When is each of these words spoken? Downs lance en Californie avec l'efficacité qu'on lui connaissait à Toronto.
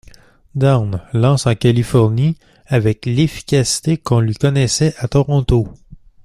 Downs 0.55 0.99
lance 1.13 1.45
en 1.45 1.53
Californie 1.55 2.35
avec 2.65 3.05
l'efficacité 3.05 3.97
qu'on 3.97 4.19
lui 4.19 4.33
connaissait 4.33 4.95
à 4.97 5.07
Toronto. 5.07 5.67